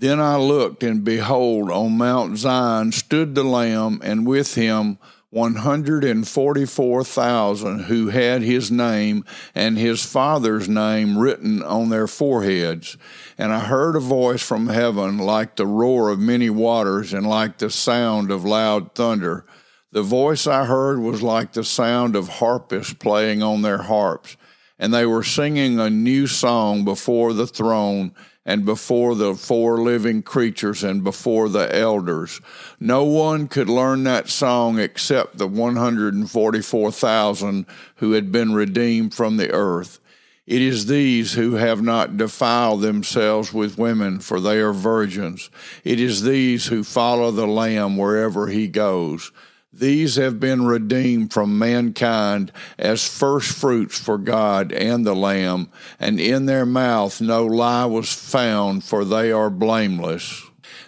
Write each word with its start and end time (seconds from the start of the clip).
Then 0.00 0.18
I 0.18 0.36
looked, 0.38 0.82
and 0.82 1.04
behold, 1.04 1.70
on 1.70 1.98
Mount 1.98 2.38
Zion 2.38 2.90
stood 2.90 3.34
the 3.34 3.44
Lamb, 3.44 4.00
and 4.02 4.26
with 4.26 4.54
him 4.54 4.96
144,000 5.28 7.80
who 7.80 8.08
had 8.08 8.40
his 8.40 8.70
name 8.70 9.26
and 9.54 9.76
his 9.76 10.02
father's 10.02 10.70
name 10.70 11.18
written 11.18 11.62
on 11.62 11.90
their 11.90 12.06
foreheads. 12.06 12.96
And 13.36 13.52
I 13.52 13.60
heard 13.60 13.94
a 13.94 14.00
voice 14.00 14.42
from 14.42 14.68
heaven 14.68 15.18
like 15.18 15.56
the 15.56 15.66
roar 15.66 16.08
of 16.08 16.18
many 16.18 16.48
waters 16.48 17.12
and 17.12 17.26
like 17.26 17.58
the 17.58 17.68
sound 17.68 18.30
of 18.30 18.42
loud 18.42 18.94
thunder. 18.94 19.44
The 19.92 20.00
voice 20.00 20.46
I 20.46 20.64
heard 20.64 21.00
was 21.00 21.22
like 21.22 21.52
the 21.52 21.62
sound 21.62 22.16
of 22.16 22.28
harpists 22.28 22.94
playing 22.94 23.42
on 23.42 23.60
their 23.60 23.82
harps, 23.82 24.38
and 24.78 24.94
they 24.94 25.04
were 25.04 25.22
singing 25.22 25.78
a 25.78 25.90
new 25.90 26.26
song 26.26 26.86
before 26.86 27.34
the 27.34 27.46
throne 27.46 28.14
and 28.46 28.64
before 28.64 29.14
the 29.14 29.34
four 29.34 29.78
living 29.78 30.22
creatures 30.22 30.82
and 30.82 31.04
before 31.04 31.48
the 31.48 31.76
elders. 31.76 32.40
No 32.78 33.04
one 33.04 33.48
could 33.48 33.68
learn 33.68 34.04
that 34.04 34.28
song 34.28 34.78
except 34.78 35.38
the 35.38 35.46
144,000 35.46 37.66
who 37.96 38.12
had 38.12 38.32
been 38.32 38.54
redeemed 38.54 39.14
from 39.14 39.36
the 39.36 39.52
earth. 39.52 39.98
It 40.46 40.62
is 40.62 40.86
these 40.86 41.34
who 41.34 41.54
have 41.54 41.82
not 41.82 42.16
defiled 42.16 42.80
themselves 42.80 43.52
with 43.52 43.78
women, 43.78 44.18
for 44.18 44.40
they 44.40 44.58
are 44.58 44.72
virgins. 44.72 45.48
It 45.84 46.00
is 46.00 46.22
these 46.22 46.66
who 46.66 46.82
follow 46.82 47.30
the 47.30 47.46
Lamb 47.46 47.96
wherever 47.96 48.48
he 48.48 48.66
goes. 48.66 49.30
These 49.72 50.16
have 50.16 50.40
been 50.40 50.66
redeemed 50.66 51.32
from 51.32 51.58
mankind 51.58 52.50
as 52.76 53.06
first 53.06 53.52
fruits 53.52 53.98
for 53.98 54.18
God 54.18 54.72
and 54.72 55.06
the 55.06 55.14
Lamb, 55.14 55.70
and 56.00 56.18
in 56.18 56.46
their 56.46 56.66
mouth 56.66 57.20
no 57.20 57.46
lie 57.46 57.84
was 57.84 58.12
found, 58.12 58.82
for 58.82 59.04
they 59.04 59.30
are 59.30 59.48
blameless. 59.48 60.42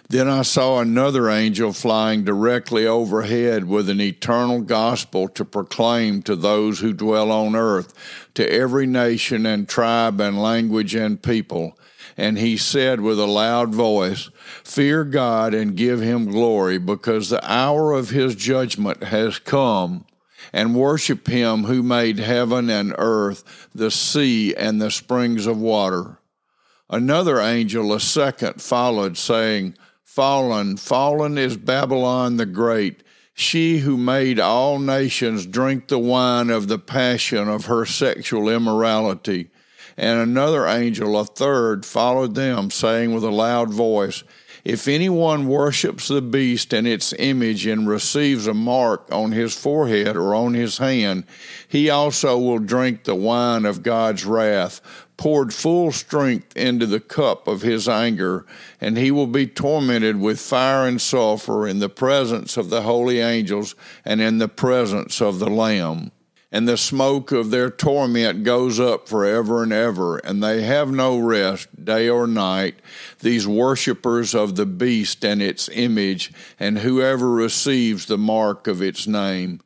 Then 0.09 0.27
I 0.27 0.41
saw 0.41 0.79
another 0.79 1.29
angel 1.29 1.71
flying 1.71 2.25
directly 2.25 2.85
overhead 2.85 3.65
with 3.65 3.89
an 3.89 4.01
eternal 4.01 4.59
gospel 4.59 5.29
to 5.29 5.45
proclaim 5.45 6.21
to 6.23 6.35
those 6.35 6.79
who 6.79 6.91
dwell 6.91 7.31
on 7.31 7.55
earth, 7.55 7.93
to 8.33 8.47
every 8.51 8.85
nation 8.85 9.45
and 9.45 9.67
tribe 9.67 10.19
and 10.19 10.41
language 10.41 10.93
and 10.93 11.23
people 11.23 11.77
and 12.17 12.37
he 12.37 12.57
said 12.57 13.01
with 13.01 13.19
a 13.19 13.25
loud 13.25 13.73
voice, 13.73 14.29
Fear 14.63 15.05
God 15.05 15.53
and 15.53 15.75
give 15.75 16.01
him 16.01 16.31
glory, 16.31 16.77
because 16.77 17.29
the 17.29 17.51
hour 17.51 17.93
of 17.93 18.09
his 18.09 18.35
judgment 18.35 19.03
has 19.03 19.39
come, 19.39 20.05
and 20.51 20.75
worship 20.75 21.27
him 21.27 21.63
who 21.63 21.81
made 21.81 22.19
heaven 22.19 22.69
and 22.69 22.93
earth, 22.97 23.69
the 23.73 23.89
sea, 23.89 24.55
and 24.55 24.81
the 24.81 24.91
springs 24.91 25.47
of 25.47 25.57
water. 25.57 26.19
Another 26.89 27.39
angel, 27.39 27.93
a 27.93 27.99
second, 27.99 28.61
followed, 28.61 29.17
saying, 29.17 29.75
Fallen, 30.03 30.77
fallen 30.77 31.37
is 31.39 31.57
Babylon 31.57 32.37
the 32.37 32.45
Great, 32.45 33.01
she 33.33 33.79
who 33.79 33.97
made 33.97 34.39
all 34.39 34.77
nations 34.77 35.47
drink 35.47 35.87
the 35.87 35.97
wine 35.97 36.51
of 36.51 36.67
the 36.67 36.77
passion 36.77 37.49
of 37.49 37.65
her 37.65 37.83
sexual 37.83 38.47
immorality 38.47 39.49
and 39.97 40.19
another 40.19 40.65
angel, 40.65 41.19
a 41.19 41.25
third, 41.25 41.85
followed 41.85 42.35
them, 42.35 42.71
saying 42.71 43.13
with 43.13 43.23
a 43.23 43.29
loud 43.29 43.71
voice, 43.71 44.23
If 44.65 44.87
anyone 44.87 45.47
worships 45.47 46.07
the 46.07 46.21
beast 46.21 46.73
and 46.73 46.87
its 46.87 47.13
image 47.13 47.65
and 47.65 47.87
receives 47.87 48.47
a 48.47 48.53
mark 48.53 49.07
on 49.11 49.33
his 49.33 49.55
forehead 49.55 50.15
or 50.15 50.33
on 50.33 50.53
his 50.53 50.79
hand, 50.79 51.25
he 51.67 51.89
also 51.89 52.37
will 52.39 52.59
drink 52.59 53.03
the 53.03 53.15
wine 53.15 53.65
of 53.65 53.83
God's 53.83 54.25
wrath, 54.25 54.81
poured 55.15 55.53
full 55.53 55.91
strength 55.91 56.57
into 56.57 56.87
the 56.87 56.99
cup 56.99 57.47
of 57.47 57.61
his 57.61 57.87
anger, 57.87 58.45
and 58.81 58.97
he 58.97 59.11
will 59.11 59.27
be 59.27 59.45
tormented 59.45 60.19
with 60.19 60.39
fire 60.39 60.87
and 60.87 60.99
sulfur 60.99 61.67
in 61.67 61.79
the 61.79 61.89
presence 61.89 62.57
of 62.57 62.69
the 62.71 62.81
holy 62.81 63.19
angels 63.19 63.75
and 64.03 64.21
in 64.21 64.39
the 64.39 64.47
presence 64.47 65.21
of 65.21 65.37
the 65.37 65.49
Lamb 65.49 66.11
and 66.53 66.67
the 66.67 66.77
smoke 66.77 67.31
of 67.31 67.49
their 67.49 67.71
torment 67.71 68.43
goes 68.43 68.79
up 68.79 69.09
forever 69.09 69.63
and 69.63 69.73
ever, 69.73 70.17
and 70.19 70.41
they 70.43 70.61
have 70.61 70.91
no 70.91 71.17
rest 71.17 71.83
day 71.83 72.07
or 72.07 72.27
night, 72.27 72.75
these 73.21 73.47
worshippers 73.47 74.35
of 74.35 74.55
the 74.55 74.67
beast 74.67 75.25
and 75.25 75.41
its 75.41 75.67
image, 75.69 76.31
and 76.59 76.77
whoever 76.77 77.31
receives 77.31 78.05
the 78.05 78.19
mark 78.19 78.67
of 78.67 78.83
its 78.83 79.07
name. 79.07 79.61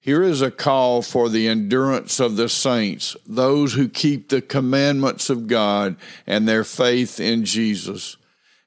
Here 0.00 0.22
is 0.22 0.42
a 0.42 0.50
call 0.50 1.00
for 1.00 1.30
the 1.30 1.48
endurance 1.48 2.20
of 2.20 2.36
the 2.36 2.50
saints, 2.50 3.16
those 3.26 3.72
who 3.72 3.88
keep 3.88 4.28
the 4.28 4.42
commandments 4.42 5.30
of 5.30 5.46
God 5.46 5.96
and 6.26 6.46
their 6.46 6.62
faith 6.62 7.18
in 7.18 7.46
Jesus. 7.46 8.18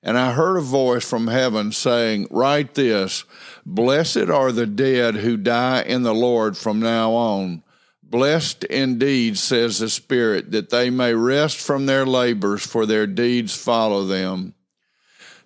And 0.04 0.18
I 0.18 0.32
heard 0.32 0.58
a 0.58 0.62
voice 0.62 1.08
from 1.08 1.28
heaven 1.28 1.72
saying, 1.72 2.28
Write 2.32 2.74
this 2.74 3.24
Blessed 3.66 4.30
are 4.30 4.52
the 4.52 4.66
dead 4.66 5.16
who 5.16 5.38
die 5.38 5.84
in 5.84 6.04
the 6.04 6.16
Lord 6.16 6.58
from 6.58 6.80
now 6.80 7.12
on. 7.12 7.64
Blessed 8.04 8.66
indeed, 8.66 9.38
says 9.38 9.80
the 9.80 9.90
Spirit, 9.90 10.52
that 10.52 10.70
they 10.70 10.90
may 10.90 11.14
rest 11.14 11.58
from 11.58 11.86
their 11.86 12.06
labors, 12.06 12.66
for 12.66 12.86
their 12.86 13.08
deeds 13.08 13.56
follow 13.56 14.06
them. 14.06 14.54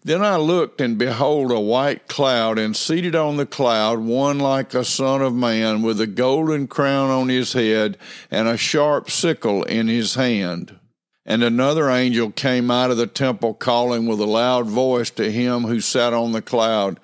Then 0.04 0.24
I 0.24 0.38
looked, 0.38 0.82
and 0.82 0.98
behold, 0.98 1.52
a 1.52 1.60
white 1.60 2.08
cloud, 2.08 2.58
and 2.58 2.76
seated 2.76 3.16
on 3.16 3.38
the 3.38 3.46
cloud, 3.46 4.00
one 4.00 4.40
like 4.40 4.74
a 4.74 4.86
son 4.86 5.22
of 5.22 5.34
man, 5.34 5.82
with 5.82 6.00
a 6.00 6.08
golden 6.08 6.68
crown 6.68 7.10
on 7.10 7.30
his 7.30 7.54
head, 7.54 7.98
and 8.32 8.48
a 8.48 8.58
sharp 8.58 9.12
sickle 9.12 9.64
in 9.64 9.88
his 9.88 10.16
hand. 10.16 10.80
And 11.26 11.44
another 11.44 11.90
angel 11.90 12.32
came 12.32 12.70
out 12.70 12.92
of 12.92 12.98
the 12.98 13.08
temple, 13.08 13.54
calling 13.56 14.06
with 14.06 14.20
a 14.20 14.26
loud 14.26 14.68
voice 14.68 15.10
to 15.12 15.32
him 15.32 15.64
who 15.64 15.80
sat 15.80 16.14
on 16.14 16.34
the 16.34 16.42
cloud 16.42 17.00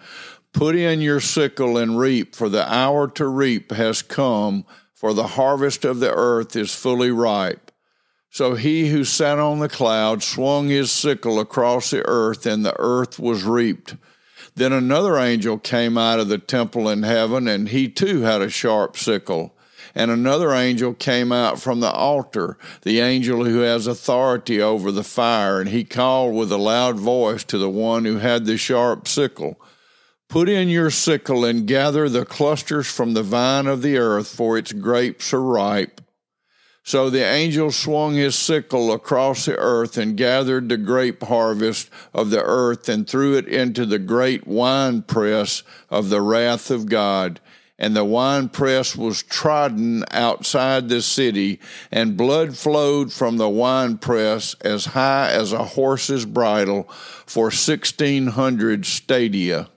Put 0.53 0.75
in 0.75 1.01
your 1.01 1.21
sickle 1.21 1.77
and 1.77 1.97
reap, 1.97 2.35
for 2.35 2.49
the 2.49 2.71
hour 2.71 3.07
to 3.11 3.27
reap 3.27 3.71
has 3.71 4.01
come, 4.01 4.65
for 4.93 5.13
the 5.13 5.27
harvest 5.27 5.85
of 5.85 5.99
the 5.99 6.13
earth 6.13 6.55
is 6.55 6.75
fully 6.75 7.09
ripe. 7.09 7.71
So 8.29 8.55
he 8.55 8.89
who 8.89 9.03
sat 9.03 9.39
on 9.39 9.59
the 9.59 9.69
cloud 9.69 10.23
swung 10.23 10.67
his 10.67 10.91
sickle 10.91 11.39
across 11.39 11.91
the 11.91 12.05
earth, 12.05 12.45
and 12.45 12.65
the 12.65 12.75
earth 12.79 13.17
was 13.17 13.43
reaped. 13.43 13.95
Then 14.55 14.73
another 14.73 15.17
angel 15.17 15.57
came 15.57 15.97
out 15.97 16.19
of 16.19 16.27
the 16.27 16.37
temple 16.37 16.89
in 16.89 17.03
heaven, 17.03 17.47
and 17.47 17.69
he 17.69 17.87
too 17.87 18.21
had 18.21 18.41
a 18.41 18.49
sharp 18.49 18.97
sickle. 18.97 19.55
And 19.93 20.09
another 20.09 20.53
angel 20.53 20.93
came 20.93 21.31
out 21.31 21.59
from 21.59 21.79
the 21.79 21.91
altar, 21.91 22.57
the 22.83 22.99
angel 22.99 23.45
who 23.45 23.59
has 23.59 23.87
authority 23.87 24.61
over 24.61 24.91
the 24.91 25.03
fire, 25.03 25.59
and 25.59 25.69
he 25.69 25.83
called 25.83 26.35
with 26.35 26.51
a 26.51 26.57
loud 26.57 26.97
voice 26.97 27.43
to 27.45 27.57
the 27.57 27.69
one 27.69 28.05
who 28.05 28.17
had 28.17 28.45
the 28.45 28.57
sharp 28.57 29.07
sickle 29.07 29.59
Put 30.31 30.47
in 30.47 30.69
your 30.69 30.89
sickle 30.91 31.43
and 31.43 31.67
gather 31.67 32.07
the 32.07 32.23
clusters 32.23 32.87
from 32.87 33.13
the 33.13 33.21
vine 33.21 33.67
of 33.67 33.81
the 33.81 33.97
earth, 33.97 34.33
for 34.33 34.57
its 34.57 34.71
grapes 34.71 35.33
are 35.33 35.41
ripe. 35.41 35.99
So 36.83 37.09
the 37.09 37.25
angel 37.25 37.69
swung 37.69 38.13
his 38.13 38.37
sickle 38.37 38.93
across 38.93 39.43
the 39.43 39.57
earth 39.57 39.97
and 39.97 40.15
gathered 40.15 40.69
the 40.69 40.77
grape 40.77 41.21
harvest 41.21 41.89
of 42.13 42.29
the 42.29 42.41
earth 42.41 42.87
and 42.87 43.05
threw 43.05 43.35
it 43.35 43.45
into 43.45 43.85
the 43.85 43.99
great 43.99 44.47
winepress 44.47 45.63
of 45.89 46.07
the 46.07 46.21
wrath 46.21 46.71
of 46.71 46.85
God 46.85 47.41
and 47.81 47.95
the 47.95 48.05
winepress 48.05 48.95
was 48.95 49.23
trodden 49.23 50.05
outside 50.11 50.87
the 50.87 51.01
city, 51.01 51.59
and 51.91 52.15
blood 52.15 52.55
flowed 52.55 53.11
from 53.11 53.37
the 53.37 53.49
winepress 53.49 54.53
as 54.61 54.85
high 54.85 55.31
as 55.31 55.51
a 55.51 55.63
horse's 55.63 56.23
bridle 56.23 56.83
for 57.25 57.49
sixteen 57.49 58.27
hundred 58.27 58.85
stadia. 58.85 59.67